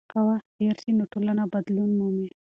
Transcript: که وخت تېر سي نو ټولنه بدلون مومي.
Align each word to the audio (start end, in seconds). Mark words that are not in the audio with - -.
که 0.09 0.17
وخت 0.27 0.47
تېر 0.57 0.75
سي 0.83 0.91
نو 0.97 1.03
ټولنه 1.11 1.43
بدلون 1.53 1.89
مومي. 1.99 2.27